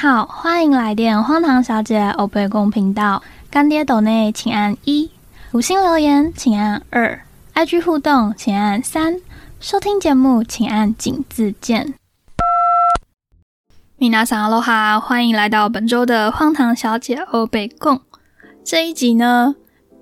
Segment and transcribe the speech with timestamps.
[0.00, 3.22] 好，欢迎来电荒唐小姐欧贝公频道。
[3.50, 5.10] 干爹斗内请按一，
[5.52, 7.20] 五星留言请按二
[7.52, 9.20] ，IG 互动请按三，
[9.60, 11.92] 收听节目请按井字键。
[13.98, 18.00] 米娜桑阿罗哈，欢迎来到本周的荒唐小姐欧贝贡。
[18.64, 19.56] 这一集呢，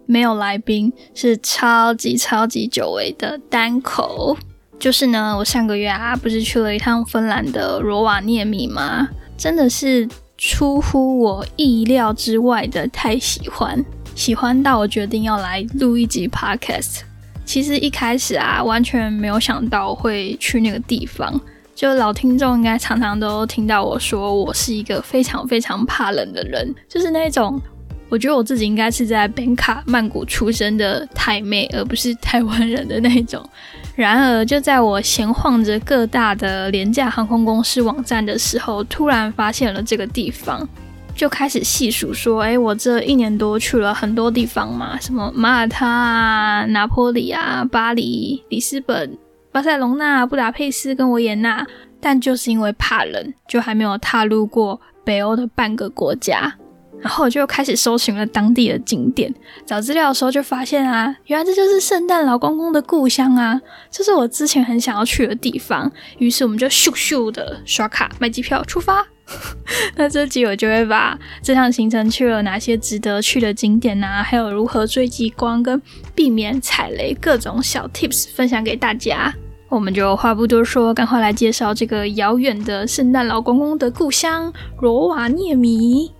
[0.06, 4.36] 没有来宾，是超级超级久违的单口。
[4.78, 9.08] 就是呢，我上个月啊，不是去了一趟芬兰的罗瓦涅米吗？
[9.38, 10.06] 真的是
[10.36, 13.82] 出乎我意料之外的太喜欢，
[14.16, 17.02] 喜欢到我决定要来录一集 podcast。
[17.44, 21.40] 其实一开始啊，完全没有想到会去那个地方。
[21.72, 27.60] 就老听众应该常常都听到我说，我是一个非常非常怕冷的人，就是那种
[28.08, 33.46] 我觉得我自己应该是在本卡曼谷出生的台妹，而不是台湾人的那种。
[33.94, 40.66] 然而，就在我闲晃着各大的廉价航空公司网站的时候，突然发现了这个地方，
[41.14, 49.18] 就开始细数说：“哎，我这一年多去了很多地方嘛，什么马耳他啊、拿坡里啊、巴黎、里斯本。”
[49.50, 51.66] 巴塞隆纳、布达佩斯跟维也纳，
[52.00, 56.54] 但就是因为怕冷，就还没有踏入过北欧的半个国家。
[57.00, 59.32] 然后我就开始搜寻了当地的景点，
[59.64, 65.90] 找资料的时候就发现啊，原来这就是圣诞老公公的故乡啊，这是我之前很想要去的地方。
[66.18, 69.06] 于是我们就咻咻的刷卡买机票出发。
[69.96, 75.80] 那这集我就会把这趟行程去了哪些值得去的景点啊，还有如何追极光跟
[76.14, 79.32] 避免踩雷各种小 tips 分享给大家。
[79.68, 86.10] 我们就话不多说，赶快来介绍这个遥远的圣诞老公公的故乡罗瓦涅米。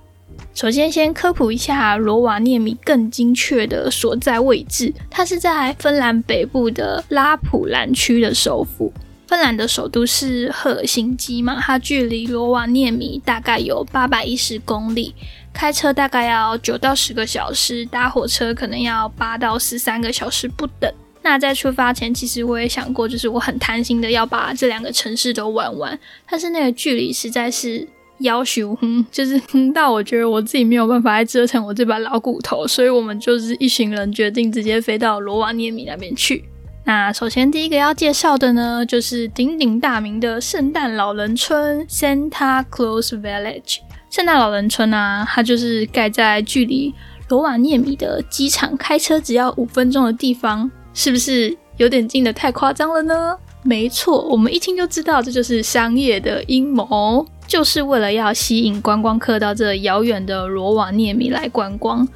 [0.59, 8.93] 首先，先科普一下罗瓦涅米更精确的所在位置，它是在芬兰北部的拉普兰区的首府。
[9.29, 15.15] 芬兰的首都是赫尔辛基嘛，它距离罗瓦涅米大概有八百一十公里，
[15.53, 20.93] 开车大概要九到十个小时，搭火车可能要八到十三个小时不等。
[21.23, 25.97] 那在出发前，其实我也想过，就是我很贪心的要把这两个城市都玩完，
[26.29, 27.87] 但是那个距离实在是
[28.21, 36.45] 要求，哼，就是哼到我觉得我自己没有办法再折腾我这把老骨头，所以我们就是一行人决定直接飞到罗瓦涅米那边去。
[36.85, 43.79] 那首先第一个要介绍的呢，就是鼎鼎大名的圣诞老人村 Santa Claus Village。
[44.11, 46.95] 圣诞老人村啊，它就是盖在距离
[47.29, 50.71] 罗瓦涅米的机场开车只要五分钟的地方。
[50.95, 53.37] 是不是有点近的太夸张了呢？
[53.63, 62.07] 没错，我们一听就知道这就是商业的阴谋，就是为了要吸引观光客到这遥远的罗瓦涅米来观光。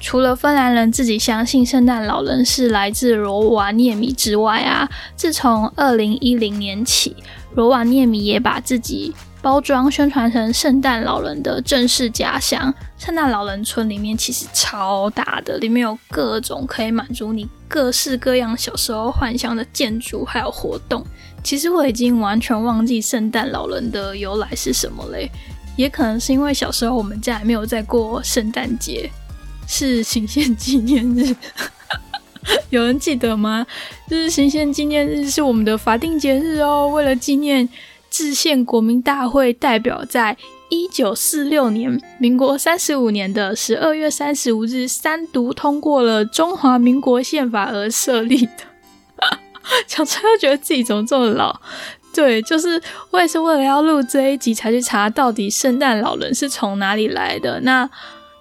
[0.00, 7.16] 除了芬兰人自己相信圣诞老人是来自罗瓦涅米之外啊，自从二零一零年起，
[7.54, 9.14] 罗瓦涅米也把自己。
[9.44, 21.04] 包装宣传成圣诞老人的正式家乡，圣诞老人村里面其实超大的，里面有各种可以满足你各式各样小时候幻想的建筑还有活动。
[21.42, 25.30] 其实我已经完全忘记圣诞老人的由来是什么嘞，
[25.76, 29.10] 也可能是因为小时候我们家还没有在过圣诞节，
[29.68, 31.36] 是行宪纪念日，
[32.70, 33.66] 有人记得吗？
[34.08, 37.68] 就是行宪纪念日是我们的法定节日哦，为了纪念。
[38.14, 40.36] 制宪国民大会代表在
[40.68, 48.52] 一九四六年，民国三十五年的十二月三十五日三读通过了中华民国宪法而设立的。
[49.88, 51.60] 小川又觉得自己怎么这么老？
[52.14, 52.80] 对，就是
[53.10, 57.58] 我也是为了要录这一集才去查到底圣诞老人是从哪里来的。
[57.62, 57.90] 那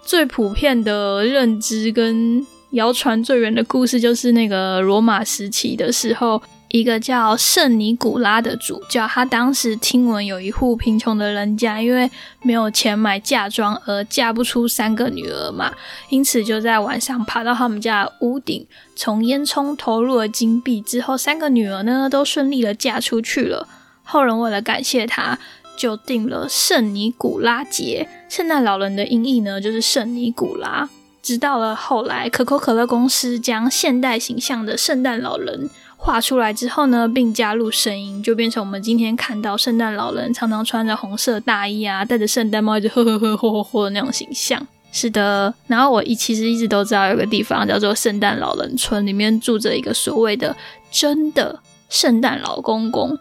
[0.05, 6.39] 最普遍的认知跟谣传最远的故事，就是那个罗马时期的时候。
[6.73, 12.09] 一个叫圣尼古拉的主教，他当时听闻有一户贫穷的人家，因为
[12.41, 15.71] 没有钱买嫁妆而嫁不出三个女儿嘛，
[16.09, 18.65] 因此就在晚上爬到他们家屋顶，
[18.95, 23.67] 从烟囱投入了金币之后，三个女儿呢都顺利的嫁出去了。
[24.03, 25.37] 后人为了感谢他，
[25.77, 28.09] 就定了圣尼古拉节。
[28.27, 30.89] 圣诞老人的音译呢就是圣尼古拉。
[31.21, 35.69] 直到了后来，可口可乐公司将现代形象的圣诞老人。
[36.05, 44.67] 画出来之后呢，并加入声音，就变成我们今天看到圣诞老人常常穿着红色大衣啊，戴着圣诞帽，一直呵呵呵、嚯嚯嚯的那种形象。
[44.91, 50.53] 是的，然后我一其实一直都知道有个地方叫做圣诞老人村，里面住着一个所谓的
[50.91, 53.17] 真的圣诞老公公。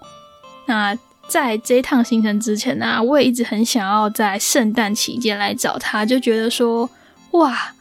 [0.66, 0.98] 那
[1.28, 6.90] 在这一趟行程之前呢，我也一直很想要在圣诞期间来找他，就觉得说，
[7.30, 7.74] 哇。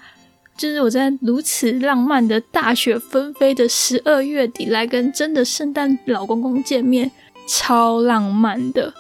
[0.61, 7.09] 就是我在如此浪漫的大雪纷飞的十二月底来跟真的圣诞老公公见面，
[7.47, 8.93] 超浪漫的。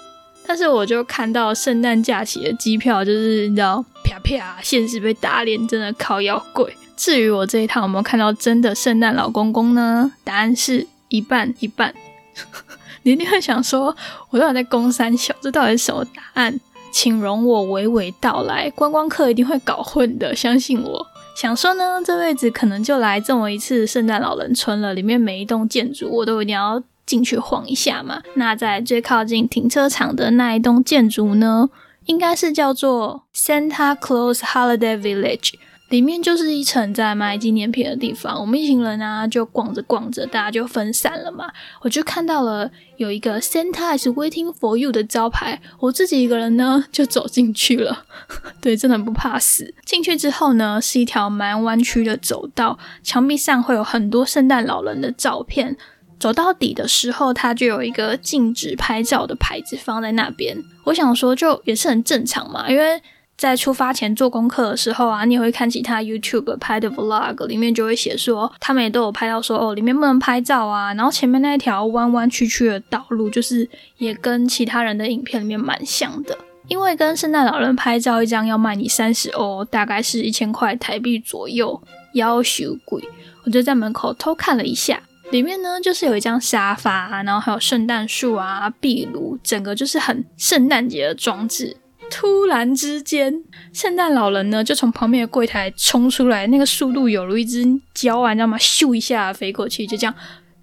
[0.47, 6.75] 但是我就看到圣诞假期的机票，就是你知道，啪啪，现实被打脸，真的靠要贵。
[6.97, 10.11] 至于我这一趟有没有看到真的圣诞老公公呢？
[10.25, 11.93] 答案是一半一半。
[13.03, 13.95] 你一定会想说，
[14.31, 16.59] 我到底在攻三小，这到底是什么答案？
[16.91, 21.05] 请容我娓娓道来，观光客一定会搞混的，相信我。
[21.35, 28.21] 想说呢，这辈子可能就来这么一次圣诞老人村了，里面每一栋建筑我都一定要进去晃一下嘛。
[28.35, 31.69] 那在最靠近停车场的那一栋建筑呢，
[32.05, 35.53] 应该是叫做 Santa Claus Holiday Village。
[35.91, 41.51] 里面就是一层在卖纪念品的地方，我们一行人啊就逛着逛着，大家就分散了嘛。
[41.81, 48.05] 我就看到了有一个 Santa is waiting for you 的招牌，我自己一个人呢就走进去了。
[48.61, 49.73] 对，真的很不怕死。
[49.85, 55.75] 进去之后呢，是一条蛮弯曲的走道，墙壁上会有很多圣诞老人的照片。
[56.17, 60.55] 走到底的时候，它就有一个禁止拍照的牌子放在那边。
[60.85, 63.01] 我想说，就也是很正常嘛，因为。
[63.41, 70.93] 在出发前做功课的时候啊，你也会看其他 YouTube 拍的 Vlog，里面就会写说，他们也都有拍到说，哦，里面不能拍照啊。
[70.93, 73.67] 然后前面那一条弯弯曲曲的道路，就是
[73.97, 76.37] 也跟其他人的影片里面蛮像的。
[76.67, 81.81] 因为跟圣诞老人拍照一张要卖你三十欧，大概是一千块台币左右，
[82.13, 83.03] 要求贵。
[83.43, 85.01] 我就在门口偷看了一下，
[85.31, 91.75] 里面呢就是有一张沙发，然后还有圣诞树啊、壁炉，整个就是很圣诞节的装置。
[92.11, 93.33] 突然之间，
[93.73, 98.57] 圣诞老人呢就从旁边的柜台冲出来，那个速度有如一只胶啊，你知道吗？
[98.57, 100.13] 咻一下飞过去，就这样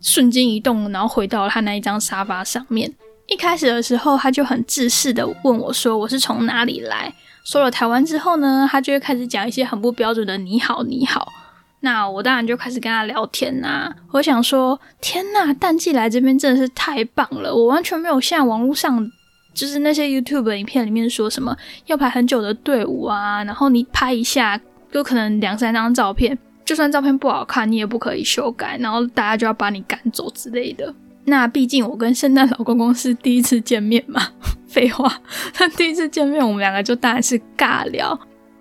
[0.03, 2.95] 瞬间移动，然后回到他那一张沙发上面。
[3.27, 7.13] 一开始的时候，他就很自视的问我说：“我是从哪里来？”
[7.45, 11.33] 说了台湾之后呢，他就会开始讲一些很不标准的“你好，你好”。
[11.81, 13.91] 那我当然就开始跟他聊天呐。
[14.13, 19.11] 我想说，天呐，淡季来这边真的是太棒了，我完全没有像网络上。
[19.59, 21.57] 就是那些 YouTube 影片里面说什么
[21.87, 24.61] 要排很久的队伍啊，然后你拍一下，
[24.93, 30.95] 有可能两三张照片，就算照片不好看，你也不可以修改，然后大家就要把你赶走之类的。
[31.25, 34.23] 那毕竟我跟圣诞老公公是第一次见面嘛，
[34.69, 35.13] 废话，
[35.53, 38.17] 他第一次见面，我们两个就当然是尬聊。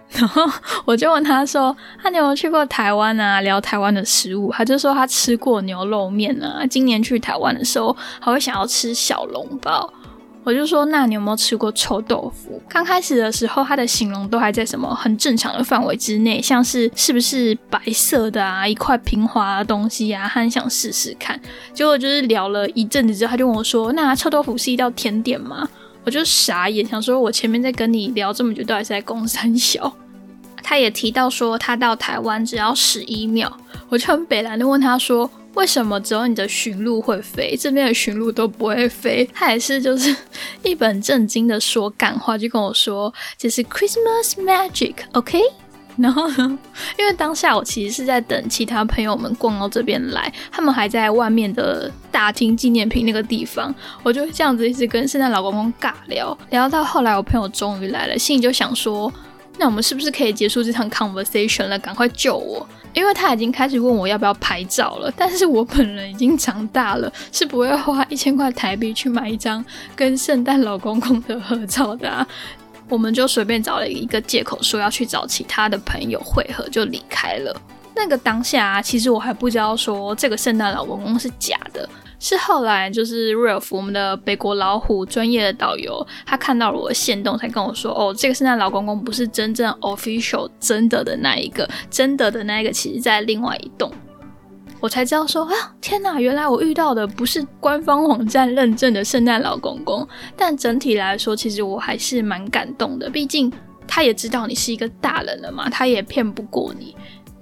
[0.09, 0.41] 然后
[0.85, 3.41] 我就问他说：“他有没有去过台湾啊？
[3.41, 9.93] 聊台湾的食物。”他就说他吃过牛肉面啊，今年去台湾的时候还会想要吃小笼包。
[10.47, 12.61] 我就说，那你有没有吃过臭豆腐？
[12.69, 21.37] 刚开始的时候，他的形容都还在什么很正常的范围之内，像是是不是白色的啊，一块平滑的东西啊，他很想试试看。
[21.73, 25.67] 结果就是聊了一阵子之后，他就问我说：“那臭豆腐是一道甜点吗？”
[26.05, 29.91] 我就傻眼，想说我前面在跟你聊这么久，到底是在攻三小？
[30.63, 33.51] 他也提到说，他到台湾只要十一秒，
[33.89, 35.29] 我就很北蓝的问他说。
[35.57, 39.27] 为什么只有你的驯鹿会飞，这边的驯鹿都不会飞？
[39.33, 40.15] 他也是就是
[40.61, 45.41] 一本正经的说感话，就跟我说这是 Christmas magic，OK？
[45.97, 46.59] 然后呢，
[46.99, 53.73] 因为当下我其实是在等其他朋友们逛到这边来，他们还在外面的大厅纪念品那个地方，
[54.03, 59.11] 我就这样子一直跟圣诞老公公尬聊，聊到后来我朋友终于来了，心里就想说。
[59.57, 61.79] 那我们是不是可以结束这场 conversation 了？
[61.79, 62.67] 赶快救我！
[62.93, 65.11] 因为他已经开始问我要不要拍照了。
[65.17, 69.63] 但是我本人已经长大了，是不会花 一千块台币去买一张
[69.95, 72.09] 跟圣诞老公公的合照的。
[72.09, 72.27] 啊。
[72.89, 77.53] 我们就随便找了一个借口，说要去找其他的朋友会合，就离开了。
[77.93, 81.89] 那个当下，其实我还不知道说这个圣诞老公公是假的。
[82.19, 93.91] 是后来就是 Ralph 我们的北国老虎专业的导游，他看到了我的线动，才跟我说：“哦，这个圣诞老公公不是真正 official 真的的那一个，真的的那一个，其实在另外一栋。”
[94.79, 100.07] 我才知道说啊，天哪，原来我遇到的不是官方网站认证的圣诞老公公。
[100.35, 103.51] 但整体来说，其实我还是蛮感动的，毕竟
[103.87, 106.95] 他也知道你是一个大人了嘛，他也骗不过你。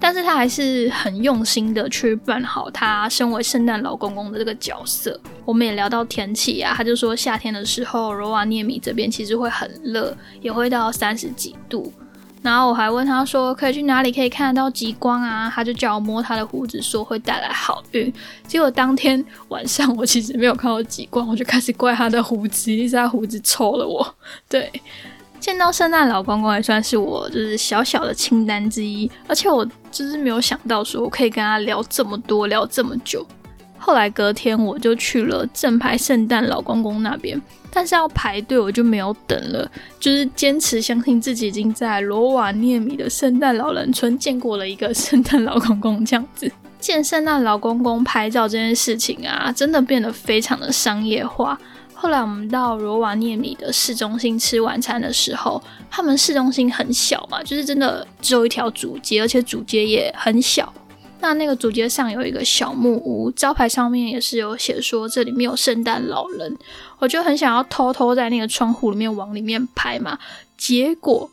[0.06, 5.20] 但是他还是很用心的去扮好他身为圣诞老公公的这个角色。
[5.44, 11.92] 我们也聊到天气啊，他就说夏天的时候，罗瓦涅米这边其实会很热，也会到三十几度。
[12.44, 15.52] 然后我还问他说可以去哪里可以看得到极光啊？
[15.52, 18.14] 他就叫我摸他的胡子，说会带来好运。
[18.46, 24.16] 结果当天晚上我其实没有看到极光，我就开始怪他的胡子，一是他胡子臭了我。
[24.48, 24.72] 对。
[25.38, 33.26] 见到圣诞老公公也算是我就是小小的清单之一，而且我就是没有想到说我可以跟他聊这么多，聊这么久。
[33.78, 46.52] 后来隔天我就去了正牌圣诞老公公那边，但是要排队我就没有等了，就是坚持相信自己已经在罗瓦涅米的圣诞老人村见过了一个 圣诞老公公这样子。
[46.80, 51.58] 见圣诞老公公拍照这件事情啊，真的变得非常的商业化。
[52.06, 55.60] 后来我们到罗瓦涅米的市中心吃晚餐的时候，
[55.90, 60.72] 他们市中心很小嘛，就是真的只有一条主街，而且主街也很小。
[61.20, 66.56] 那那个主街上有一个小木屋，招牌上面也是有写说这里面有圣诞老人。
[67.00, 70.20] 我就很想要偷偷在那个窗户里面往里面拍嘛，
[70.56, 71.28] 结果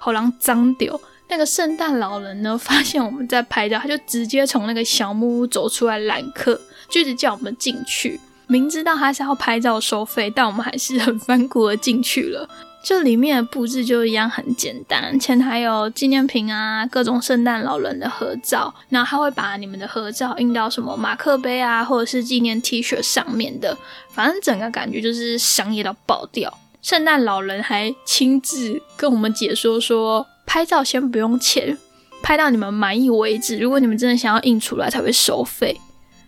[0.00, 1.00] 好狼脏丢。
[1.28, 8.18] 那个圣诞老人呢，发现我们在拍照，他就直接从那个小木屋走出来揽客，就一直叫我们进去。
[8.46, 12.48] 明知道他是要拍照收费，但我们还是很反骨的进去了。
[12.84, 23.76] 这里面的布置就一样很简单，前台有纪念品啊，各种圣诞老人的合照，然后他会把你们的合照印到什么马克杯啊，或者是纪念 T 恤上面的，
[24.10, 26.56] 反正整个感觉就是商业到爆掉。
[26.80, 31.76] 圣诞老人还亲自跟我们解说说，拍照先不用钱，
[32.22, 33.58] 拍到你们满意为止。
[33.58, 35.80] 如果你们真的想要印出来，才会收费。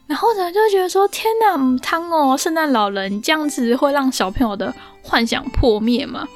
[0.08, 6.26] 然后呢，就觉得说，天哪，汤哦，圣诞老人这样子会让小朋友的幻想破灭吗？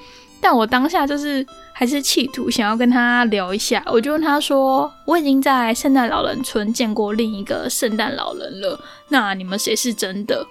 [0.40, 10.46] 但我当下就是还是企图想要跟他聊一下，我就问他说，我已经在圣诞老人村见过另一个圣诞老人了，那你们谁是真的？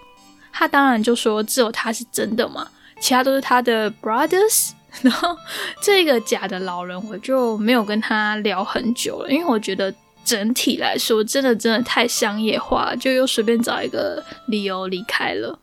[0.52, 2.68] 他当然就说只有他是真的嘛。
[3.00, 5.36] 其他都是他的 brothers， 然后
[5.82, 9.92] 这个假的老人我就没有跟他聊很久了，因为我觉得
[10.32, 15.60] 整体来说真的真的太商业化，就又随便找一个理由离开了。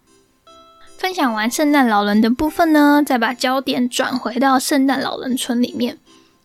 [0.98, 5.96] 分享完圣诞老人的部分呢，再把焦点转回到圣诞老人村里面。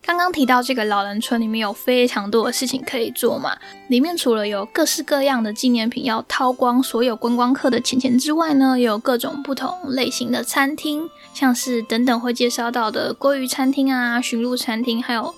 [0.06, 15.34] 刚刚提到这个老人村里面有非常多的事情可以做嘛，里面除了有各式各样的纪念品要掏光所有观光客的钱钱之外呢，也有各种不同类型的餐厅，像是等等会介绍到的鲑鱼餐厅啊、驯鹿餐厅，还有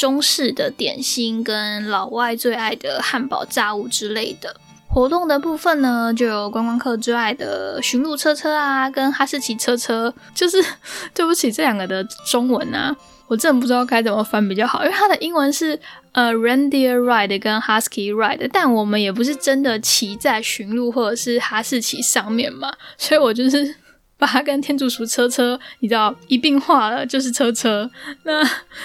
[0.00, 4.56] 中式的点心跟老外最爱的汉堡炸物之类的。
[4.88, 10.56] 活动的部分呢，就有观光客最爱的驯鹿车车啊，跟哈士奇车车，就是
[11.12, 12.96] 对不起这两个的中文啊。
[13.28, 15.78] 我真的不知道该怎么翻比较好，因为它的英文是
[16.12, 23.72] 呃 reindeer ride 跟 husky ride，但我们也不是真的骑在驯鹿或者是哈士奇上面嘛，所以我就是
[24.20, 27.90] 把它跟天竺鼠车车你知道一并化了，就是车车。
[28.24, 28.44] 那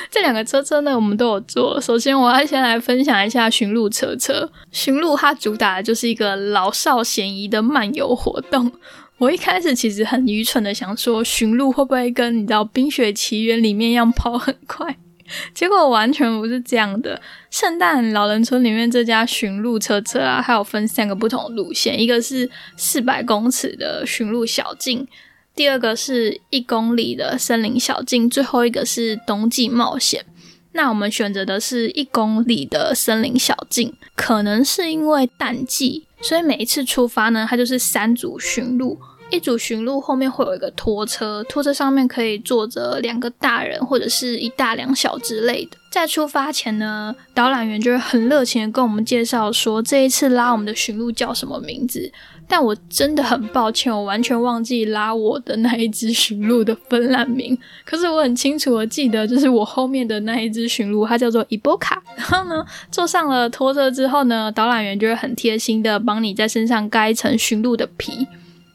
[0.09, 1.79] 这两个车车呢，我们都有做。
[1.79, 4.49] 首先，我要先来分享一下寻鹿车车。
[4.71, 8.71] 寻鹿它主打的就是一个老少咸宜的漫游活动。
[9.17, 14.97] 我一开始其实很愚蠢的想说，寻鹿会不会跟你知道《冰雪奇缘》里面一样跑很快？
[15.55, 17.19] 结果完全不是这样的。
[17.49, 25.07] 圣诞老人村里面这家寻鹿车车啊，还有分三个不同路线，一个是四百公尺的寻鹿小径，
[25.55, 30.25] 第二个是一公里的森林小径，最后一个是冬季冒险。
[30.73, 36.05] 那我们选择的是一公里的森林小径，可能是因为淡季。
[36.21, 45.77] 所以每一次出发呢，它就是三组驯鹿，一组驯鹿后面会有一个拖车，拖车上面可以坐着两个大人或者是一大两小之类的。
[45.89, 52.11] 在出发前呢，导览员就会很热情的跟我们介绍说，这一次拉我们的驯鹿叫什么名字。
[52.47, 57.57] 但我真的很抱歉，我完全忘记拉我的那一只驯鹿的芬兰名。
[57.83, 62.01] 可是我很清楚的记得，就是我后面的那一只驯鹿，它叫做伊波卡。
[62.15, 68.27] 然后呢，坐上了拖车之后呢，导览员就会很贴心的帮你在身上盖一层驯鹿的皮，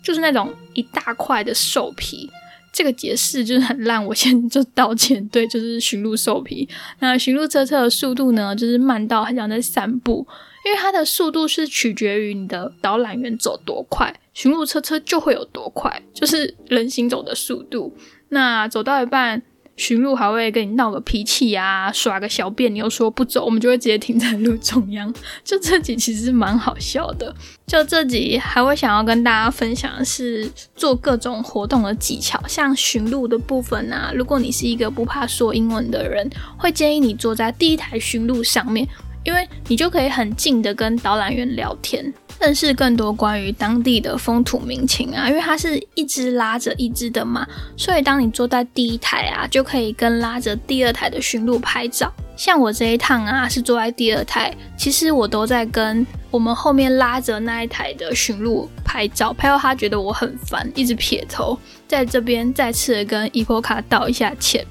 [0.02, 2.28] 就是那种一大块的兽皮。
[2.72, 5.26] 这个解释就是很烂，我先就道歉。
[5.28, 6.68] 对，就是驯鹿兽皮。
[7.00, 10.26] 那驯鹿车车的速度呢，就是慢到很像在散步。
[10.64, 17.96] 因为它的速度是取决于你的导览员走多快，巡路车车就会有多快，就是人行走的速度。
[18.28, 19.42] 那走到一半，
[19.76, 25.12] 巡路还会跟你闹个脾气啊，耍个小便，你又，说不走，我们就会直接停在路中央。
[25.42, 27.34] 就这集其实蛮好笑的。
[27.66, 38.86] 就这集还会想要跟大家分享的是做各种活动的技巧，像巡路的部分啊，如果你是一个不怕说英文的人，会建议你坐在第一台巡路上面。
[39.24, 45.28] 因为你就可以很近的跟导览员聊天，认识更多关于当地的风土民情啊。
[45.28, 47.46] 因为它是一只拉着一只的嘛，
[47.76, 52.12] 所以当你坐在第一台啊，就可以跟拉着第二台的驯鹿拍照。
[52.36, 61.58] 像我这一趟啊，是坐在第二台，其实我都在跟我们后面拉着那一台的驯鹿拍照，拍到他觉得我很烦，一直撇头。
[61.86, 64.64] 在这边再次的跟伊波卡道一下歉。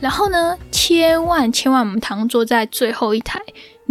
[0.00, 3.38] 然后呢，千万千万我们堂坐在最后一台。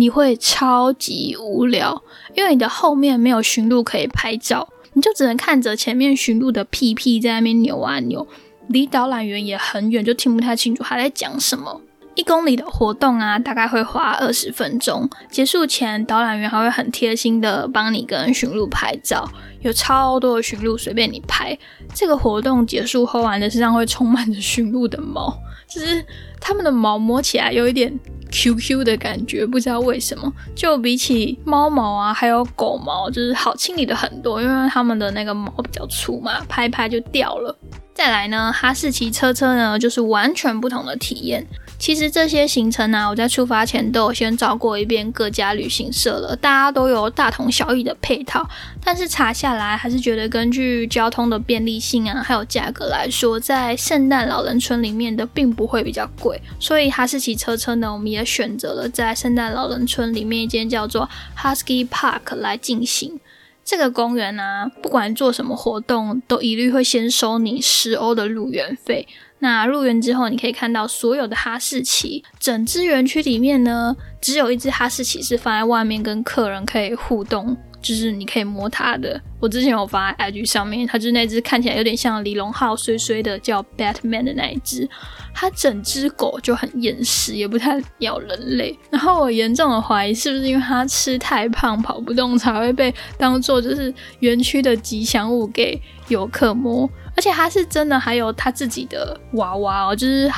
[0.01, 2.01] 你会超级无聊，
[2.33, 8.27] 因为你的后面没有驯鹿可以拍照，你就只能看着前面驯鹿的屁屁在那边扭啊扭，
[8.69, 11.79] 离导览员也很远，就听不太清楚他在讲什么。
[12.15, 15.07] 一公里的活动啊，大概会花二十分钟。
[15.29, 19.29] 结束前，导览员还会很贴心的帮你跟驯鹿拍照，
[19.61, 21.55] 有超多的驯鹿随便你拍。
[21.93, 25.37] 这个活动结束后啊，的身上会充满着驯鹿的毛，
[25.73, 26.05] 就是
[26.39, 27.97] 它们的毛摸起来有一点
[28.31, 37.57] Q Q 的感觉，不知道为什么，就比起猫毛啊，还有狗毛，就是好清理的很多，因为它们的那个毛比较粗嘛，拍拍就掉了。
[37.93, 41.45] 再来呢，哈士奇车车呢，就是完全不同的体验。
[41.81, 48.47] 其实这些行程呢，我在出发前都有先找过一遍各家旅行社了，大家都有大同小异的配套。
[48.85, 56.39] 但是查下来，还是觉得根据交通的便利性啊，还有价格来说，在圣诞老人村里面的并不会比较贵。
[56.59, 63.19] 所以哈士奇车车呢，我们也选择了在圣诞老人村里面一间叫做 Husky Park 来进行。
[63.65, 69.07] 这个公园呢，不管做什么活动，都一律会先收你十欧的入园费。
[69.43, 72.23] 那入园之后，你可以看到所有的哈士奇。
[72.39, 79.19] 整只园区里面呢，只有一只哈士奇是放在外面跟客人可以互动，就是你可以摸它的。
[79.39, 84.87] 我之前有发在 IG 上面，它就是那只看起来有点像李荣浩衰衰的叫 Batman 的那一只。
[85.33, 88.77] 它整只狗就很厌食，也不太咬人类。
[88.91, 96.87] 然后我严重的怀疑，是不是因为它吃太胖跑不动，才会被当做就是园区的吉祥物给游客摸。
[97.15, 100.31] 而且它是真的，还有它自己的娃娃哦，就是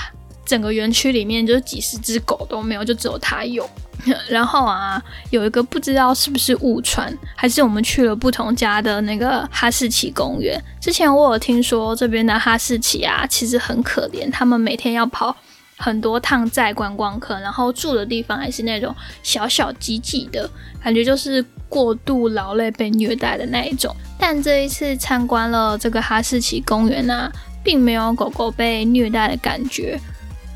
[0.46, 3.70] 整个园区里面就是几十只狗都没有，就只有它有。
[4.28, 10.62] 然后啊，有一个不知道是不是误传，还是我们去了不同家的那个哈士奇公园。
[10.82, 15.34] 之前我有听说这边的哈士奇啊，其实很可怜，他们每天要跑
[15.78, 20.50] 很多趟在观光客，然后住的地方还是那种小小挤挤的
[20.84, 23.96] 感觉，就是过度劳累被虐待的那一种。
[24.26, 27.30] 但这一次参观了这个哈士奇公园呢，
[27.62, 30.00] 并没有狗狗被虐待的感觉。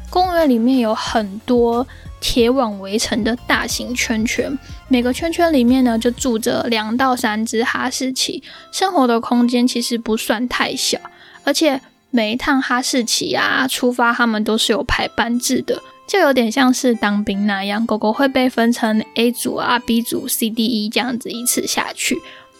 [0.09, 1.85] 公园里面有很多
[2.21, 4.57] 铁网围成的大型圈圈，
[4.87, 10.97] 每个圈圈里面呢就住着两到三只哈士奇，生活的空间其实不算太小。
[11.43, 22.17] 而且每一趟哈士奇啊出发，他们都是有排班制的，就有点像是当兵那样，狗狗会被分成 A 组啊、B 组、C、D、E 这样子依次下去。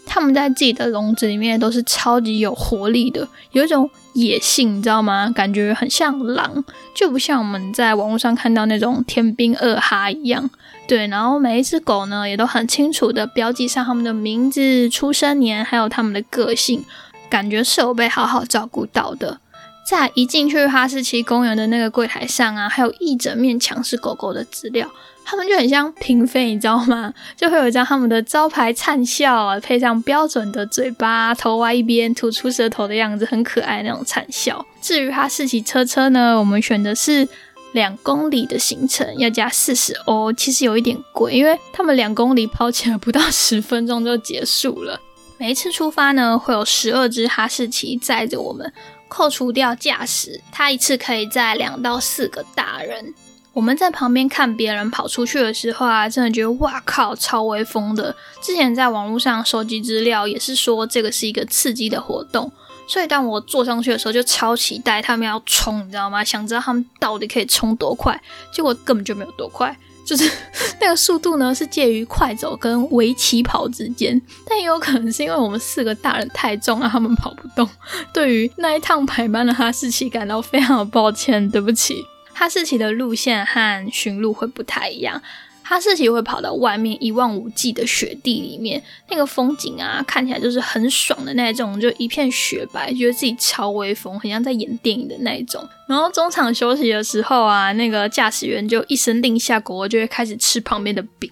[0.07, 5.31] 他们在自己的笼子里面都是超级有活力的，有一种野性，你知道吗？
[5.35, 6.63] 感觉很像狼，
[6.95, 10.49] 就不像我们在网络上看到那种天兵二哈一样。
[10.87, 16.83] 对，然后每一只狗呢，也都很清楚的标记上他们的名字、出生年，还有他们的个性，
[17.29, 19.39] 感觉是有被好好照顾到的。
[19.85, 24.89] 在一进去哈士奇公园的那个柜台上啊，还有一整面墙是狗狗的资料。
[25.29, 27.13] 他们就很像嫔妃，你知道吗？
[27.35, 34.65] 就会有一张他们的招牌灿笑，配上标准的嘴巴，头歪一边，吐出舌头的样子，很可爱那种灿笑。
[34.81, 37.27] 至于哈士奇车车呢，我们选的是
[37.73, 44.97] 两公里的行程，要加四十欧，其实有一点贵，因为他们两公里跑起来不到十分钟就结束了。
[45.37, 48.71] 每一次出发呢，会有十二只哈士奇载着我们，
[49.09, 53.13] 扣除掉驾驶，它一次可以载两到四个大人。
[53.57, 58.15] 我们在旁边看别人跑出去的时候啊，真的觉得哇靠，超威风的。
[58.39, 62.51] 之前在网络上收集资料，也是说这个是一个刺激的活动。
[62.87, 66.23] 所以当我坐上去的时候，就超期待他们要冲，你知道吗？
[66.23, 68.21] 想知道他们到底可以冲多快。
[68.53, 70.31] 结果根本就没有多快，就是
[70.79, 74.21] 那个速度呢，是介于快走跟围棋跑之间。
[74.47, 77.67] 但也有可能是因为我们四个大人太重了，他们跑不动。
[78.13, 82.05] 对于那一趟排班的哈士奇感到非常的抱歉，对不起。
[82.37, 85.23] 哈士奇的路线和驯鹿会不太一样，
[85.67, 95.67] 哈士奇会跑到外面一望无际的雪地里面，那个风景啊，看起来就是很爽的那种，就一片雪白，觉得自己超威风，很像在演电影的那种。
[95.89, 101.29] 然后中场休息的时候啊，那个驾驶员就一声令下，狗狗就会开始吃旁边的冰。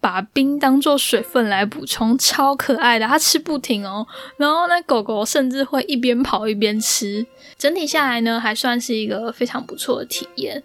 [0.00, 4.06] 把冰当做水分来补充，超可爱的，它吃不停哦。
[4.36, 7.24] 然后那狗狗甚至会一边跑一边吃，
[7.58, 10.62] 整体下来呢，还算是一个非常不错的体验。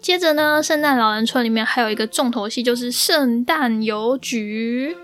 [0.00, 4.96] 接着呢，圣诞老人村里面还有一个重头戏，就是圣诞邮局。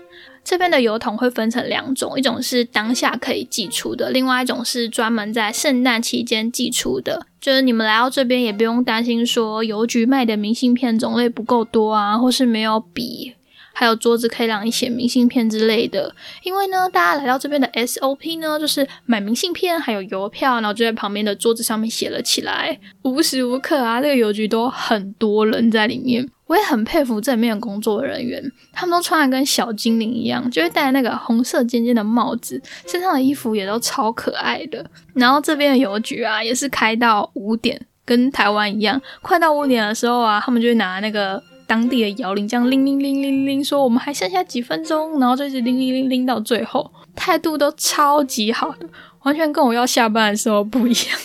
[0.43, 7.25] 这边的邮筒会分成两种，一种是当下可以寄出的，另外一种是专门在圣诞期间寄出的。
[7.39, 13.35] 就是你们来到这边也不用担心说邮局卖的明信片种类不够多啊，或是没有笔。
[13.73, 22.79] 还有桌子可以让你写明信片之类的，因为呢，大家来到这边的 SOP 呢，就是买明信片，还有邮票，然后就在旁边的桌子上面写了起来。
[23.01, 26.29] 无时无刻啊，这个邮局都很多人在里面。
[26.45, 34.85] 我也很佩服这里面的工作人员，他们都穿的跟小精灵一样，就会戴那个红色尖尖的帽子，身上的衣服也都超可爱的。
[35.15, 37.83] 然后这边的邮局啊，也是开到五点。
[38.05, 48.87] 跟台湾一样，快到五点的时候啊，他们就会拿那个当地的摇铃，这样铃铃铃铃铃，说我们还剩下几分钟，然后就一直铃铃铃铃到最后，态度都超级好的，
[49.23, 51.19] 完全跟我要下班的时候不一样。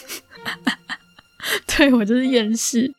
[1.66, 2.92] 对我就是厌世。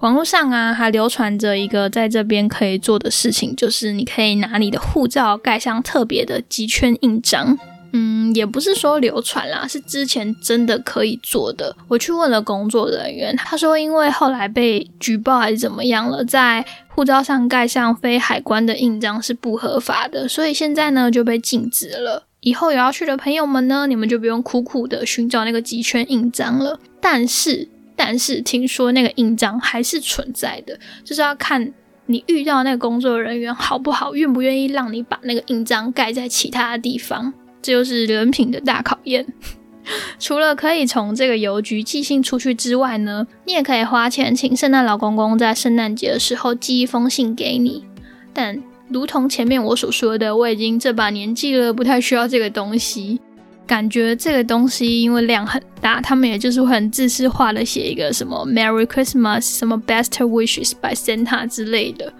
[0.00, 7.56] 网络上啊，还流传着一个在这边可以做的事情，就是你可以拿你的护照盖上特别的极圈印章。
[7.92, 11.76] 嗯，也不是说流传啦，是之前真的可以做的。
[11.88, 22.26] 我去问了工作人员，他说因为后来被举报还是怎么样了，在护照上盖上非海关的印章是不合法的，所以现在呢就被禁止了。
[22.40, 26.80] 以后有要去的朋友们呢，你们就不用苦苦的寻找那个极圈印章了。
[27.00, 31.72] 但是，但是听说那个印章还是存在的，就是要看
[32.06, 37.32] 你遇到那个工作人员好不好，愿不愿意让你把那个印章盖在其他的地方。
[37.62, 39.24] 这就是人品的大考验。
[40.18, 47.84] 除了可以从这个邮局寄信出去之外呢，你也可以花钱请圣诞老公公在圣诞节的时候寄一封信给你。
[48.32, 53.20] 但如同前面我所说的，我已经这把年纪了，不太需要这个东西。
[53.66, 62.12] 感觉这个东西因为量很大，他们也就是很自私化的写一个什么 Merry Christmas，什么 Best Wishes by Santa 之类的。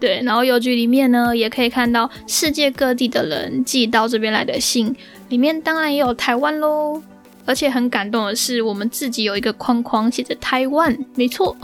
[0.00, 4.96] 对，然后邮局里面呢，也可以看到世界各地的人寄到这边来的信，
[5.28, 7.00] 里面当然也有台湾喽。
[7.46, 11.56] 而且很感动的是，我们自己有一个框框写着台湾，没错。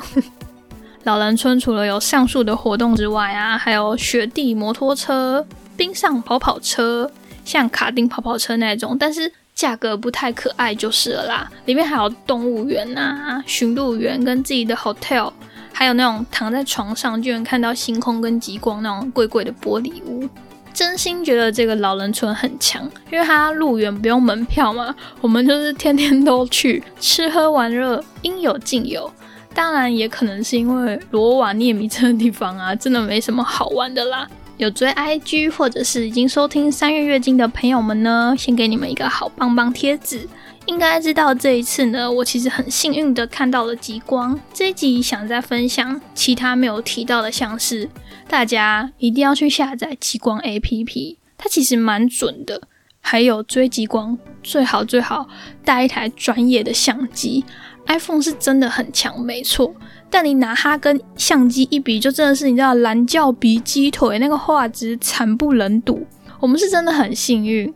[1.05, 5.47] 老人村除了有上述的活动之外啊，还有雪地摩托车、
[5.77, 7.09] 冰上跑跑车，
[7.45, 11.51] 像卡丁跑跑车那种，但是价格不太可爱就是了啦。
[11.67, 15.33] 里面还有动物园啊、驯鹿园跟自己的 hotel。
[15.79, 20.27] 还有那种躺在床上就能看到星空跟极光那种贵贵的玻璃屋，
[20.73, 29.13] 真心觉得这个老人村很强，因为它入园不用门票嘛，我们就是天天都去吃喝玩乐，应有尽有。
[29.53, 34.27] 当然也可能是因为罗瓦涅米这个地方啊，真的没什么好玩的啦。
[34.57, 40.27] 有追 IG 或者是已经收听三月月经的朋友们呢，先给你们一个好棒棒贴纸。
[40.67, 44.39] 应该知道这一次呢，我其实很幸运的看到了极光。
[44.53, 47.89] 这一集想再分享其他没有提到的，像是
[48.29, 52.63] 大家一定要去下载极光 APP，它其实蛮准的。
[53.01, 55.29] 还有追极光最好最好
[55.65, 57.45] 带一台专业的相机
[57.87, 59.73] ，iPhone 是真的很强，没错。
[60.11, 66.05] 但你拿它跟相机一比，就真的是你知道蓝教比鸡腿那个画质惨不忍睹。
[66.41, 67.73] 我们是真的很幸运，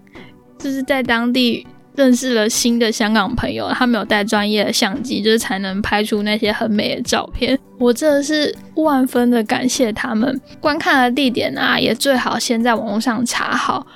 [0.58, 1.64] 就是在当地。
[2.00, 7.58] 认识了新的香港朋友，他们有带专业的相机，就是才能拍出那些很美的照片。
[7.78, 10.40] 我真的是万分的感谢他们。
[10.60, 13.86] 观看的地点啊，也最好先在网络上查好，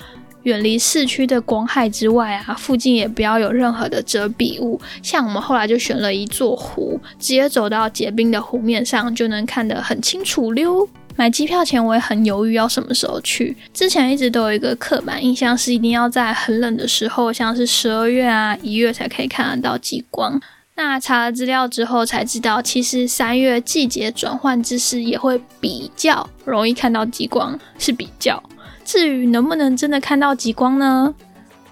[0.43, 4.79] 远离市区的光害之外啊，附近也不要有任何的遮蔽物。
[5.01, 10.87] 像我们后来就选了一座湖，直接走到结冰的湖面上，就能看得很清楚溜。
[11.17, 13.55] 买机票前我也很犹豫要什么时候去。
[13.73, 20.39] 之前一直都有一个刻板印象是一定要在很冷的时候，像是十二月啊、一月才可以看得到极光。
[20.75, 28.43] 那查了资料之后才知道，其实三月季节转换之时也会比较容易看到极光，是比较。
[28.83, 31.15] 至于能不能真的看到极光呢？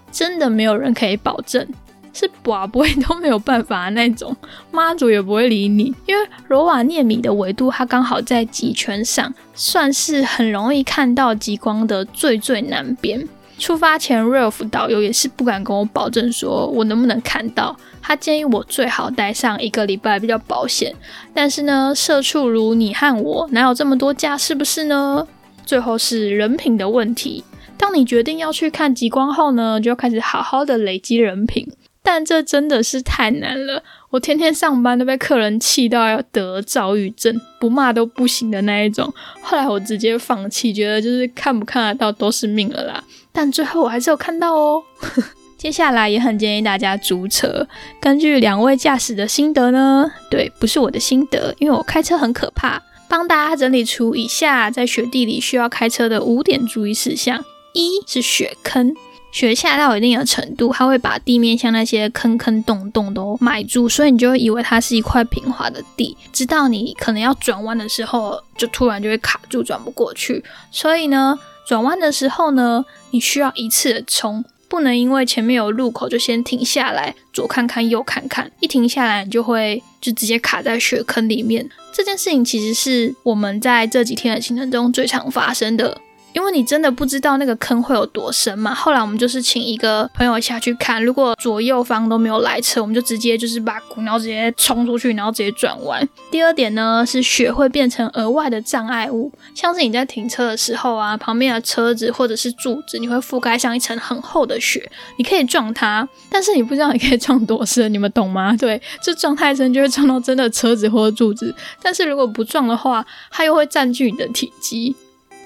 [0.10, 1.67] 真的没有人可以保证。
[2.13, 4.36] 是寡不会都没有办法那种，
[4.71, 13.28] 妈祖也不会理你，因为罗瓦涅米的纬度它刚好在极圈上，算是很容易看到极光的最最南边。
[13.60, 20.93] 出发前，Ralph 导游也是不敢跟我保证说我能不能看到，他建议我最好待上一个礼拜比较保险。
[21.34, 25.26] 但是呢，社畜如你和我，哪有这么多假，是不是呢？
[25.65, 27.43] 最后是人品的问题。
[27.78, 31.67] 当你决定要去看极光后呢，就要开始好好的累积人品。
[32.06, 39.12] 但这真的是太难了，我天天上班都被客人气到要得躁郁症，不骂都不行的那一种。
[39.42, 43.04] 后来我直接放弃，觉得就是看不看得到都是命了啦。
[43.32, 44.84] 但最后我还是有看到哦。
[45.58, 47.66] 接下来也很建议大家租车。
[48.02, 52.82] 根据两位驾驶的心得呢，对，不是我的心得，因为我开车很可怕。
[53.08, 58.94] 帮大家整理出以下在雪地里需要开车的五点注意事项：一是雪坑。
[59.34, 70.43] 雪下到一定的程度，它会把地面像那些坑坑洞洞都埋住，所以你就会以为它是一块平滑的地，直到你可能要转弯的时候，就突然就会卡住，转不过去。
[70.69, 81.67] 所以呢，转弯的时候呢，你需要一次的冲，不能因为前面有路口就先停下来，左看看右看看，一停下来你就会就直接卡在雪坑里面。
[81.91, 86.00] 这件事情其实是我们在这几天的行程中最常发生的。
[86.34, 88.74] 因为你真的不知道那个坑会有多深嘛。
[88.74, 96.08] 后来我们就是请一个朋友下去看，如果左右方都没有来车，我们就直接就是把鼓，然后直接冲出去，然后直接转弯。
[96.32, 108.56] 第二点呢，是雪会变成额外的障碍物，像是你在停车的时候啊，旁边的车子或者是柱子，你会覆盖上一层很厚的雪，你可以撞它， 但是你不知道你可以撞多深，你们懂吗？
[108.58, 114.96] 对，这撞太深就会撞到真的车子或者柱子，但是如果不撞的话，它又会占据你的体积。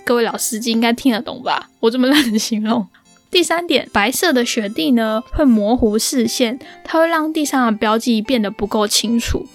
[0.08, 1.70] 各位老司机应该听得懂吧？
[1.82, 2.88] 我这么乱的形容。
[3.30, 9.46] 第三点，白色的雪地呢会模糊视线，它会让地上的标记变得不够清楚。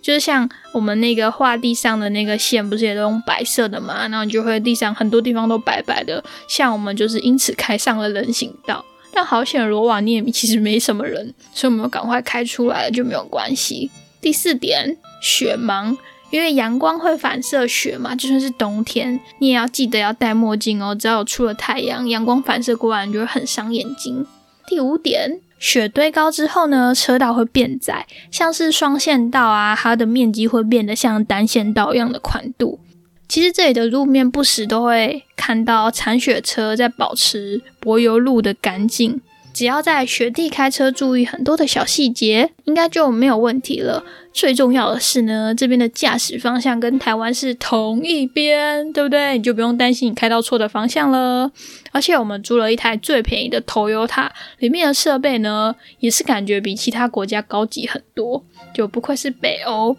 [0.00, 4.06] 就是像我们那个画地上的那个线，不是也都用白色的嘛？
[4.06, 6.22] 然后你就会地上很多地方都白白的。
[6.48, 13.90] 像我们就是因此开上了人行道，但好险罗瓦涅米其实没什么人，所以我们赶快开出来了就没有关系。
[14.20, 15.96] 第四点，雪盲。
[16.36, 20.94] 因为阳光会反射雪嘛，就算是冬天，你也要记得要戴墨镜哦。
[20.94, 24.26] 只要有出了太阳，阳光反射过来，你就会很伤眼睛。
[24.66, 32.80] 第五点，雪堆高之后呢，车道会变窄，像是双线道啊，它的面积会变得像单线道一样的宽度。
[33.26, 39.22] 其实这里的路面不时都会看到铲雪车在保持柏油路的干净。
[39.56, 44.04] 只要在雪地开车，注意很多的小细节，应该就没有问题了。
[44.30, 49.38] 最重要的是呢，这边的驾驶方向跟台湾是同一边，对不对？
[49.38, 51.50] 你就不用担心你开到错的方向了。
[51.90, 58.44] 而且我们租了一台最便宜的 Toyota，里面的设备呢，也是感觉比其他国家高级很多。
[58.74, 59.96] 就不愧是北欧，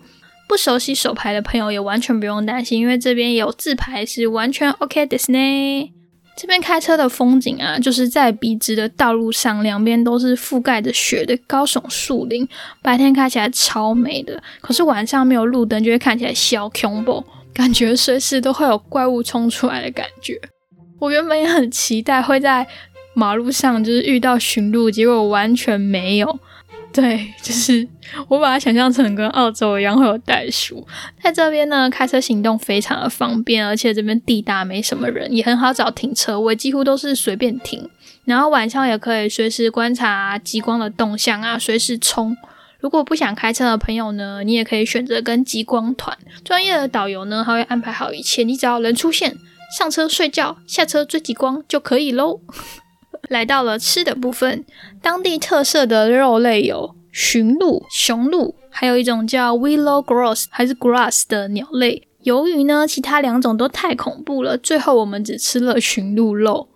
[0.47, 5.93] 不熟悉手牌的朋友也完全不用担心，因为这边有自牌是完全 OK 的呢。
[6.37, 12.47] 这边开车的风景啊，就是在笔直的道路上，两边都是覆盖着雪的高耸树林，
[12.83, 14.39] 白天开起来超美的。
[14.61, 20.39] 可是晚上没有路灯，就会看起来小恐怖，感觉随时都会有怪物冲出来的感觉。
[20.99, 22.67] 我原本也很期待会在
[23.15, 26.39] 马路上就是遇到驯鹿，结果完全没有。
[26.93, 27.87] 对，就是
[28.27, 30.87] 我把它想象成跟澳洲一样会有袋鼠，
[31.21, 37.87] 在这边呢，开车行动非常的方便，而且这边地大，没什么人，也很好找停车位，几乎都是随便停。
[38.25, 42.35] 然后晚上也可以随时观察极光的动向啊，随时冲。
[42.79, 49.35] 如果不想开车的朋友呢，你也可以选择跟极光团，专业的导游呢，他会安排好一切，你只要人出现，
[49.77, 52.41] 上车睡觉，下车追极光就可以喽。
[53.29, 54.65] 来到了吃的部分，
[55.01, 62.07] 当地特色的肉类有驯鹿、雄鹿，还有一种叫 willow grass 还是 grass 的鸟类。
[62.23, 66.67] 由于呢，其他两种都太恐怖了，最后我们只吃了驯鹿肉。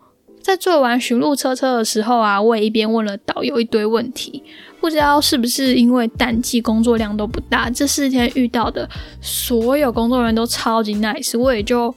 [0.42, 4.42] 在做完驯鹿车车的时候啊，我也一边问了导游一堆问题，
[4.80, 8.90] 不知道是不是因为淡季工作量都不大，这四天遇到的
[9.22, 11.94] 所有工作人员都超级 nice，我也就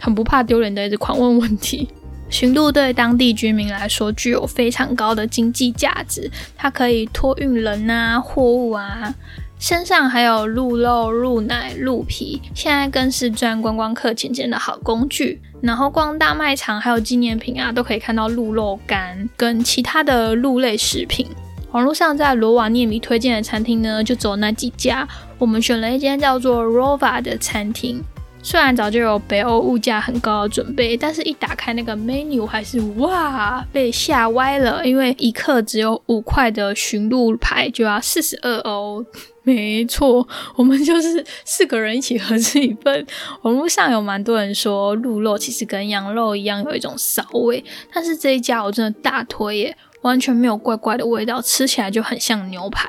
[0.00, 1.88] 很不怕丢脸的一直狂问问题。
[2.30, 9.14] 驯鹿对当地居民来说具有非常高的经济价值，它可以托运人啊、货物啊，
[9.58, 15.40] 身上还有鹿肉、鹿奶、鹿皮，现在更是赚观光客钱钱的好工具。
[15.60, 21.26] 然后逛大卖场还有纪念品啊，都可以看到鹿肉干跟其他的鹿类食品。
[21.72, 28.02] 网络上在罗瓦涅米推荐的餐厅呢，就走那几家，我们选了一间叫做 Rova 的餐厅。
[28.42, 39.04] 虽然早就有北欧物价很高的准备，但是一打开那个 menu 还是哇被吓歪了，因为一克只有五块的驯鹿排就要四十二欧。
[39.42, 43.06] 没错，我们就是四个人一起合吃一份。
[43.42, 52.88] 网络上有蛮多人说鹿肉其实跟羊肉一样有一种骚味，但是这一家我真的大推耶，完全没有怪怪的味道，吃起来就很像牛排。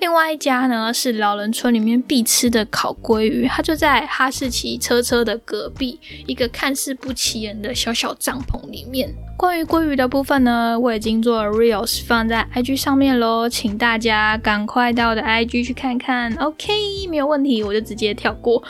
[0.00, 9.12] 另外一家呢是老人村里面必吃的烤鲑鱼，它就在哈士奇车车的隔壁，一个看似不起眼的小小帐篷里面。
[9.36, 16.32] 关于鲑鱼的部分呢，我已经做了 reels 放在 IG 上面喽，请大家赶快到我的 IG 去看看。
[16.34, 16.72] OK，
[17.08, 18.62] 没有问题，我就直接跳过。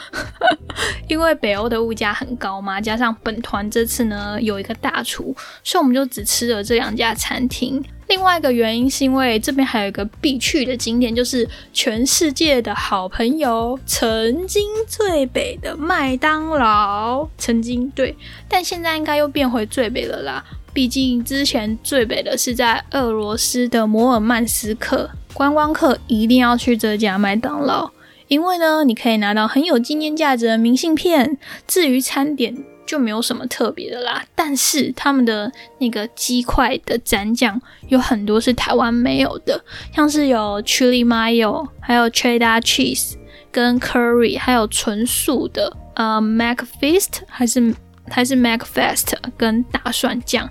[1.08, 7.82] 因为北欧的物价很高嘛，加上本团这次呢有一个大厨，所以我们就只吃了这两家餐厅。
[8.08, 17.28] 另外一个原因是因为这边还有一个必去的景点，就是全世界的好朋友，曾经最北的麦当劳。
[17.36, 18.16] 曾经对，
[18.48, 20.44] 但现在应该又变回最北了啦。
[20.72, 27.90] 毕竟之前最北的是在俄罗斯的摩尔曼斯克，观光客一定要去这家麦当劳，
[28.28, 31.36] 因为呢，你可以拿到很有纪念价值的明信片。
[31.66, 32.56] 至于餐点
[32.88, 39.62] 就没有什么特别的啦，但是他们的那个鸡块的蘸酱有很多是台湾没有的，
[39.94, 43.14] 像是有 chili mayo，还有 cheddar cheese，
[43.52, 47.74] 跟 curry，还有纯素的呃 mac feast 还是。
[48.10, 50.48] 还是 MacFast 跟大蒜酱，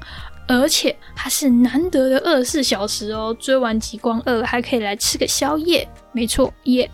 [0.48, 3.36] 而且它是难得的二十四小时哦。
[3.40, 6.88] 追完极光二还可以来吃个宵夜，没错耶。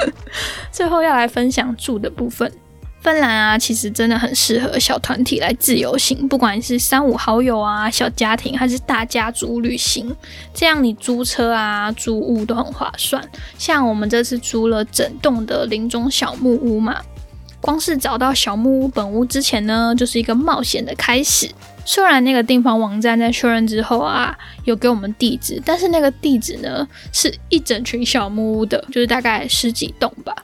[0.72, 2.50] 最后要来分享住的部分。
[3.02, 10.14] 芬兰啊，其实真的很适合小团体来自由行，不管是三五好友啊、小家庭，还是大家族旅行，
[10.52, 13.26] 这样你租车啊、租屋都很划算。
[13.56, 17.00] 像我们这次租了整栋的林中小木屋嘛，
[17.58, 21.48] 光是找到小木屋本屋之前呢，就是一个冒险的开始。
[21.86, 30.36] 虽然那个订房网站在确认之后啊，有给我们地址，但是那个地址呢，是一整群小木屋的，就是大概十几栋吧。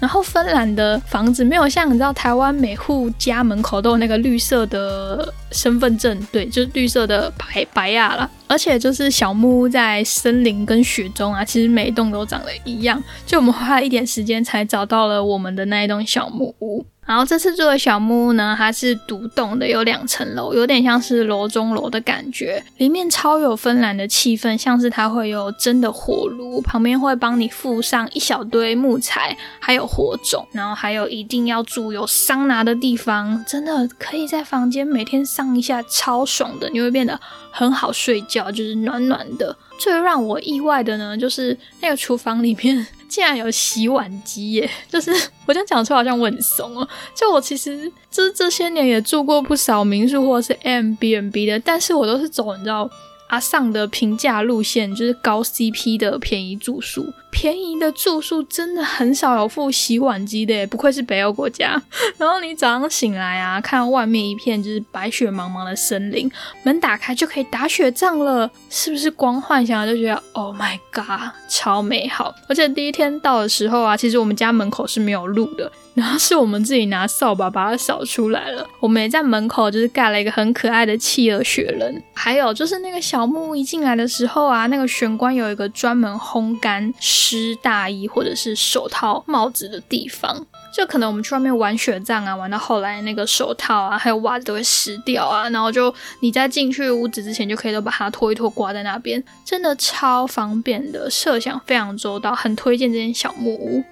[0.00, 8.28] 然后芬兰的房子没有像你知道台湾每户家门口都有那个绿色的身份证，对，就是绿色的白白亚啦。
[8.48, 13.00] 而且就是小木屋在森林跟雪中啊，其实每一栋都长得一样。
[13.24, 16.84] 就我们花了一点时间才找到了我们的那一栋小木屋。
[17.06, 22.62] 然后这次住的小木屋呢，它是独栋的，有两层楼，有点像是楼中楼的感觉。
[22.76, 37.18] 里面超有芬兰的气氛，像是它会有真的火炉，旁边会帮你附上一小堆木材，还有火种，然后还有一定要住有桑拿的地方，真的可以在房间每天上一下，超爽的，你会变得
[37.50, 39.56] 很好睡觉，就是暖暖的。
[39.78, 42.86] 最让我意外的呢，就是那个厨房里面。
[43.10, 44.70] 竟然有洗碗机耶！
[44.88, 45.10] 就是
[45.44, 46.88] 我这样讲出来好像我很怂哦。
[47.14, 52.88] 就我其实这这些年也住过不少民宿或者是 M B N B 的，但是我都是走你知道。
[53.30, 61.80] 阿上的平价路线就是高 CP 的便宜住宿，便宜的住宿真的很少有附洗碗机的，不愧是北欧国家。
[62.18, 66.28] 然后你早上醒来啊，看到外面一片就是白雪茫茫的森林，
[66.64, 72.34] 门打开就可以打雪仗了，是不是光幻想就觉得 Oh my god，超美好？
[72.48, 75.70] 而且第一天到的时候啊，其实我们家门口是没有路的。
[76.00, 78.66] 然后是我们自己拿扫把把它扫出来了。
[78.80, 82.02] 我们也在门口就是盖了一个很可爱的企鹅雪人。
[82.14, 90.46] 还有就是那个小木屋一进来的时候啊，那个玄关有一个专门烘干湿大衣或者是手套、帽子的地方。
[90.74, 95.50] 就可能我们去外面玩雪仗啊，玩到后来那个手套啊，还有袜子都会湿掉啊。
[95.50, 103.82] 然后就你在进去屋子之前就可以都把它拖一拖挂在那边，真的超方便的，设想非常周到，很推荐这间小木屋。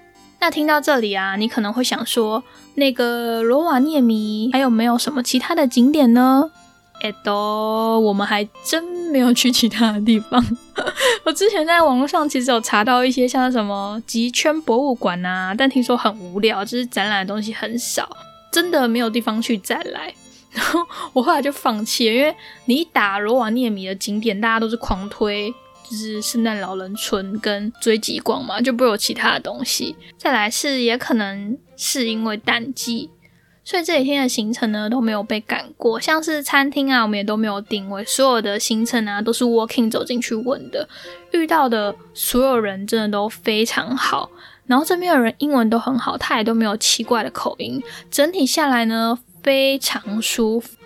[0.41, 2.43] 那听到这里啊，你可能会想说，
[2.75, 6.51] 那个罗瓦涅米还有没有什么其他的景点呢？
[7.01, 10.45] 哎，都我们还真没有去其他的地方。
[11.25, 18.09] 我之前在网络上其实有查到一些像什么极圈博物馆啊，但听说很无聊，就是展览的东西很少，
[18.51, 20.13] 真的没有地方去再来。
[20.51, 20.81] 然后
[21.13, 25.53] 我后来就放弃了，因为你一打罗瓦涅米的景点，大家都是狂推。
[25.89, 29.97] 就是圣诞老人村跟追极光嘛，就不会有其他的东西。
[30.19, 33.09] 再来是也可能是因为淡季，
[33.65, 35.99] 所以这几天的行程呢都没有被赶过。
[35.99, 40.87] 像是餐厅啊，我们也都没有定位，所有的行程啊都是 walking 走进去问的。
[41.33, 44.31] 遇到的所有人真的都非常好，
[44.67, 47.83] 然后这边的人英文都很好，他也都没有奇怪的口音。
[48.11, 50.78] 整体下来呢，非常舒服。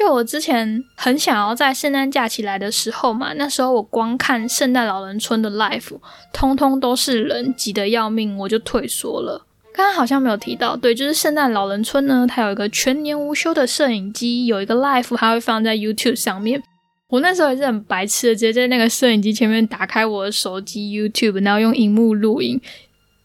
[0.00, 6.00] 就我之前很想要在圣诞假期来的时候嘛，那时候我光看圣诞老人村的 live，
[6.32, 9.44] 通通都是人挤得要命，我就退缩了。
[9.74, 16.62] 刚刚好像没有提到，对，就是圣诞老人村呢，它有一个全年无休的摄影机，有一个 live 还会放在 YouTube 上面。
[17.08, 22.58] 我那时候也是很白痴的，直接在那个摄影机前面打开我的手机 YouTube，然后用荧幕录影，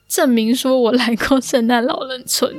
[0.09, 2.53] 证明说我来过 圣诞老人村。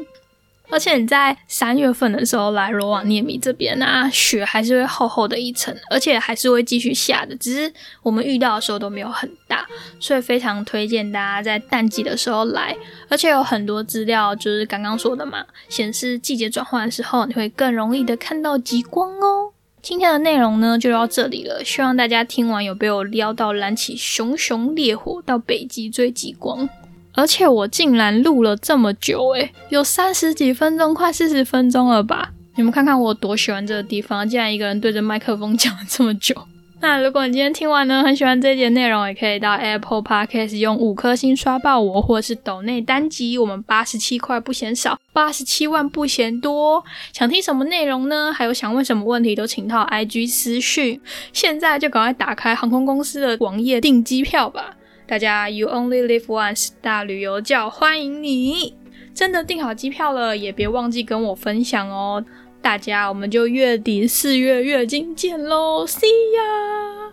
[0.70, 9.66] 而且你在三月份的时候来罗瓦涅米这边啊，雪还是会厚厚的一层，而且还是会继续下的，只是我们遇到的时候都没有很大，
[10.00, 12.76] 所以非常推荐大家在淡季的时候来。
[13.08, 19.52] 而且有很多资料就是刚刚说的嘛，显示季节转换的时候，你会更容易的看到极光哦。
[19.82, 26.68] 今天的内容呢就到这里了，希望大家听完有被我撩到燃起熊熊烈火，到北极追极光。
[27.16, 32.30] 而且我竟然录了这么久，诶，有三十几分钟，快四十分钟了吧？
[32.56, 36.34] 你们看看我多喜欢这个地方，竟然一个人对着麦克风讲了这么久。
[36.78, 46.84] 那如果你今天听完呢，很喜欢这节内容，也可以到 Apple Podcast 用五颗星刷爆我，或者是抖内单集，我们八十七块不嫌少，八十七万不嫌多。
[47.14, 48.30] 想听什么内容呢？
[48.30, 51.00] 还有想问什么问题，都请到 IG 私讯。
[51.32, 54.76] 现在就赶快打开航空公司的网页订机票吧。
[55.08, 58.74] 大家，You only live once，大旅游教欢迎你！
[59.14, 62.24] 真的订好机票了，也别忘记跟我分享哦。
[62.60, 67.12] 大家，我们就月底四月月经见喽，See ya！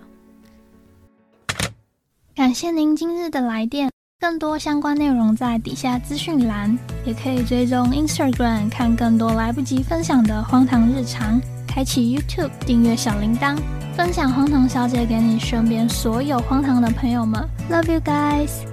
[2.36, 3.91] 感谢您今日的来电。
[4.20, 6.76] 更多相关内容在底下资讯栏，
[7.06, 11.39] 也可以追踪 Instagram 看更多来不及分享的荒唐日常。
[11.68, 13.56] 开启 YouTube 订阅小铃铛，
[13.96, 17.48] 分享荒唐小姐给你身边所有荒唐的朋友们。
[17.70, 18.73] Love you guys。